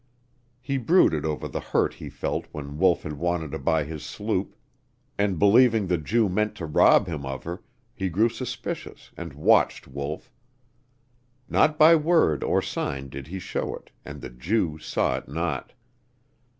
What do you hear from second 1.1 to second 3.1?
over the hurt he felt when Wolf